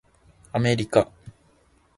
[0.51, 1.11] アメリカ